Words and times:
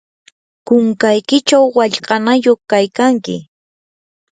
kunkaykichaw 0.67 1.63
wallqanayuq 1.77 2.59
kaykanki. 2.71 3.35